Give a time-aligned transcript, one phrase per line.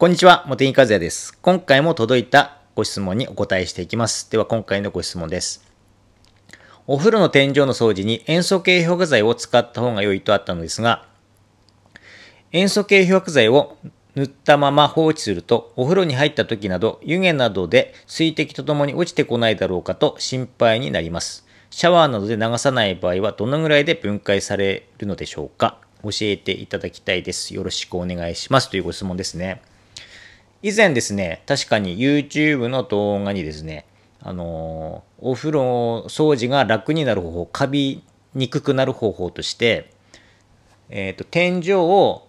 [0.00, 1.36] こんにちは、茂木和也です。
[1.42, 4.30] 今回も届いたご質問にお答えしていきます。
[4.30, 5.62] では今回のご質問です。
[6.86, 11.06] お風呂の天井の掃除に塩素系漂白剤を使った方が良いとあったのですが、
[12.50, 13.76] 塩素系漂白剤を
[14.14, 21.46] 塗ったまま放置すると、お風呂に入った時など、湯気などで水滴とともに落ちてこないだろうかと心配になります。
[21.68, 27.54] シャワーなどで流さない場合はどのぐらいで分解されるのでしょうか教えていただきたいです。
[27.54, 28.70] よろしくお願いします。
[28.70, 29.60] というご質問ですね。
[30.62, 33.86] 以前ですね、確かに YouTube の動画にですね、
[34.20, 38.02] あのー、お風呂掃除が楽になる方法、カビ
[38.34, 39.90] にくくなる方法として、
[40.90, 42.28] えっ、ー、と、天井を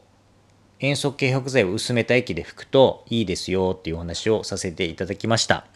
[0.79, 5.67] 塩素系漂白剤を薄めた液で拭くといいですよっていうお話をさせていただきました。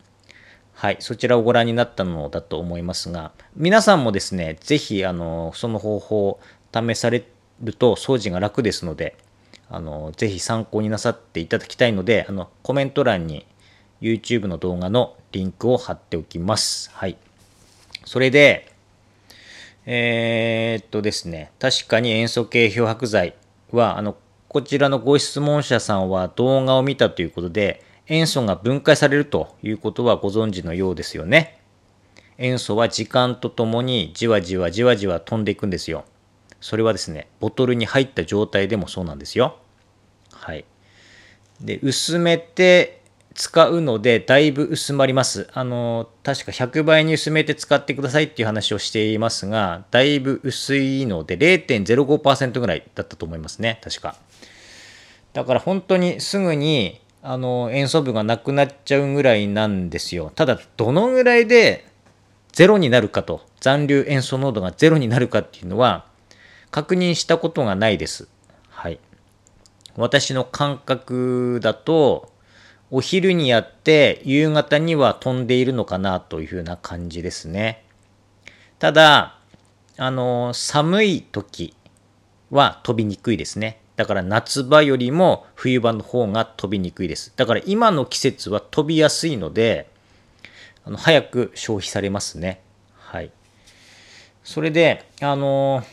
[0.73, 6.39] はい、そちらをご覧になったのだと思いますが、皆さんもですね、ぜひ、あの、その方法を
[6.73, 7.25] 試され
[7.61, 9.15] ると掃除が楽ですので、
[9.69, 13.45] あのぜひ参考になさっていただきたいのであのコメント欄に
[14.01, 16.91] YouTube の動画のリンクを貼っておきます。
[16.93, 17.17] はい。
[18.05, 18.71] それで、
[19.85, 23.35] えー、っとですね、確かに塩素系漂白剤
[23.71, 24.15] は、あの、
[24.47, 31.59] こちらのご質問者さんは動画を見たということで、塩素が分解されるということはご存知のようですよね。
[32.37, 36.05] 塩素は時間とともにじわじわじわじわ飛んでいくんですよ。
[36.65, 39.59] それはですね、ボトルに入った状態でもそうなんですよ。
[40.31, 40.65] はい。
[41.61, 43.03] で、薄めて
[43.35, 45.47] 使うので、だいぶ薄まります。
[45.53, 54.15] あの、確か100倍に薄めて使ってくださいっていう話をしていますが、だいぶ薄いので、0.05%ぐらいだったと思いますね、確か。
[55.33, 60.31] だから本当にすぐに、あの、塩素分がなくなっちゃうぐらいなんですよ。
[60.33, 61.85] ただ、どのぐらいで
[62.53, 66.14] ゼロになるかと、残留塩素濃度がゼロになるかっていうのは、
[66.71, 68.27] 確認したことがないです。
[68.69, 68.99] はい。
[69.95, 72.31] 私の感覚だと、
[72.91, 77.83] お昼にやって夕方には飛んでいるのかなというふうな感じですね。
[78.79, 79.39] ただ、
[79.97, 81.73] あの、寒い時
[82.51, 83.79] は飛びにくいですね。
[83.95, 87.31] だから夏場よりも冬場の方が飛びにくいです。
[87.35, 89.89] だから今の季節は飛びやすいので、
[90.83, 92.61] あの早く消費されますね。
[92.97, 93.31] はい。
[94.43, 95.83] それで、あの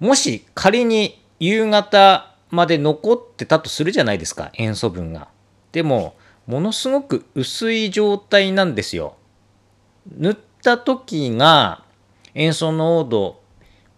[0.00, 5.28] もし仮に夕方まで残ってたとするじゃないですか塩素分が。
[5.72, 6.14] でも
[6.46, 9.16] ものすごく薄い状態なんですよ。
[10.16, 11.84] 塗った時が
[12.34, 13.40] 塩素濃度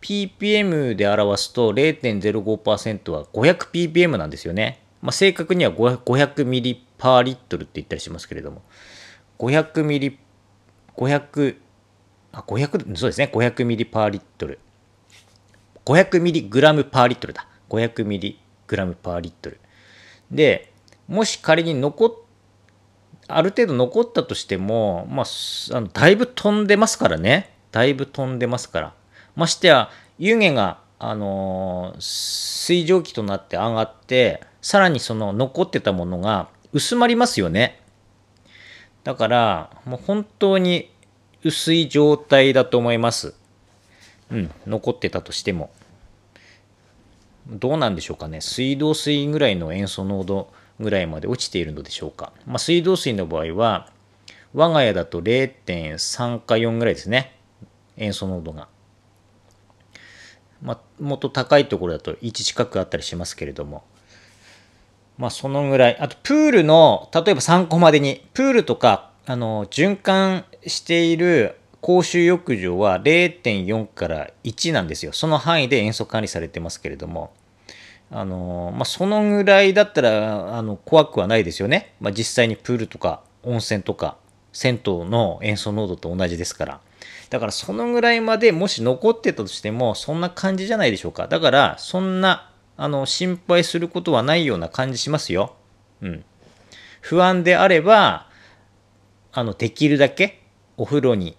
[0.03, 4.83] ppm で表すと0.05%は 500ppm なんですよね。
[5.01, 8.63] まあ、正確には500ミリパーリットルって言ったりしますけれども
[9.41, 10.19] 500ミリ
[10.97, 11.57] 500
[12.31, 14.61] あ500そうですね500ミリパーリットル
[15.85, 17.47] 500mg パーリットルだ。
[17.71, 18.37] 500mg
[18.95, 19.61] パーリットル。
[20.31, 20.73] で、
[21.09, 22.13] もし仮に残っ、
[23.29, 25.27] ある程度残ったとしても、まあ、
[25.77, 27.55] あのだいぶ飛んでますからね。
[27.71, 28.95] だいぶ飛んでますから。
[29.35, 37.81] ましてや、湯気が、あのー、水蒸気となって上がって、さらにその残ってたものが薄まりますよね。
[39.05, 40.93] だから、もう本当に
[41.43, 43.35] 薄い状態だと思います。
[44.33, 45.71] うん、残ってたとしても。
[47.49, 48.41] どうなんでしょうかね。
[48.41, 52.33] 水道水ぐらいの塩素濃度ぐらいまで落ちているのでしょうか。
[52.47, 53.91] まあ、水道水の場合は、
[54.55, 57.37] 我が家だと0.3か4ぐらいですね。
[57.97, 58.69] 塩素濃度が。
[60.63, 63.85] まあ、もっと高いところだと1近くあったりしますけれども。
[65.19, 65.99] まあ、そのぐらい。
[65.99, 75.13] あと、プールの、例えば参考までに、プールとか、あの、循環している公衆浴場は0.4から1なんですよ。
[75.13, 77.35] その範囲で塩素管理されてますけれども、
[78.11, 81.95] あのまあ、そのぐらいだったらあの怖くはないですよね。
[82.01, 84.17] まあ、実際にプールとか温泉とか
[84.53, 86.81] 銭湯の塩素濃度と同じですから。
[87.31, 91.27] だからそのぐらいまでもし残ってたとしてもそんな感じじゃないでしょうか。
[91.27, 95.57] だからそんなあの心配することはないような感じしますよ。
[96.01, 96.25] うん。
[97.01, 98.29] 不安であれば、
[99.33, 100.43] あの、できるだけ
[100.77, 101.37] お風呂に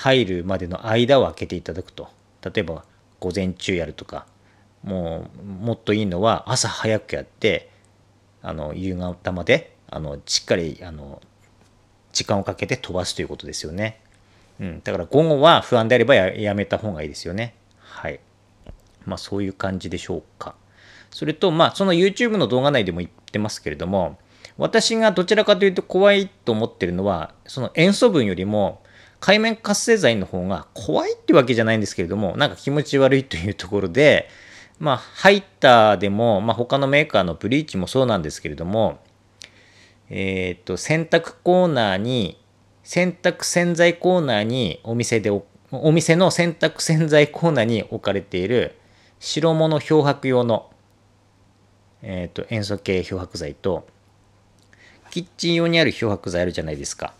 [0.00, 2.08] 入るまでの間を空けていただくと
[2.42, 2.84] 例えば
[3.18, 4.26] 午前中やるとか
[4.82, 7.68] もうもっといいのは朝早くやって
[8.40, 11.20] あの夕方まであのしっかりあの
[12.12, 14.00] 時間をかけて飛ばすということですよね。
[14.58, 17.54] うん、だから午後は不安であればやめた方がいいですよね。
[17.78, 18.20] はい。
[19.04, 20.54] まあそういう感じでしょうか。
[21.10, 24.18] それとまあその YouTube の動画内でも言ってますけれども
[24.56, 28.79] 私がどちらかというと怖いと思ってるのはその塩素分よりも
[29.20, 34.28] 海面活性剤の方が怖いってわけじゃないんですけれども、なんか気持ち悪いというところで、
[34.78, 38.98] まあ、ハイターでも、まあ、他のメーカーのブリーチもそうなんですけれども、
[40.08, 42.42] えっ、と、洗濯コーナーに、
[42.82, 48.74] 洗濯洗剤コーナーにお店でお、お店の洗濯洗剤コーナーに置かれている
[49.20, 50.70] 白物漂白用の、
[52.02, 53.86] えっ、と、塩素系漂白剤と、
[55.10, 57.12] キッチン用にある漂白剤あるじゃないですか。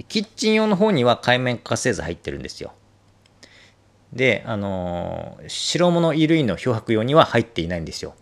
[0.00, 2.72] でキッチン用の方には海面活性剤入ってるんですよ。
[4.14, 8.14] で、あのー白物衣類の漂白用には入っていないんですよ。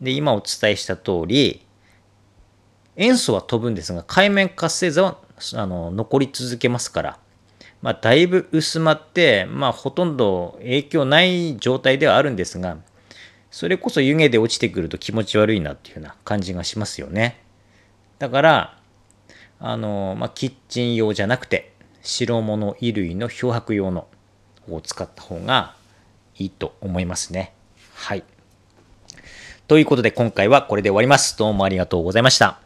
[0.00, 1.66] で、今お伝えした通り、
[2.96, 5.18] 塩素は飛ぶんですが、海面活性剤は
[5.56, 7.18] あの残り続けますから、
[7.82, 12.78] まあ、だいぶ薄まって、まあ、ほとんど影響ない状態ではあるんですが、
[13.50, 17.42] それこそ湯気で落ちてくると気持ち悪いなっていうような感じがしますよね。
[18.18, 18.81] だから、
[19.64, 21.72] あの、まあ、キッチン用じゃなくて、
[22.02, 24.08] 白物衣類の漂白用の
[24.68, 25.74] を使った方が
[26.36, 27.54] いいと思いますね。
[27.94, 28.24] はい。
[29.68, 31.38] ということで今回はこれで終わります。
[31.38, 32.61] どうもありがとうございました。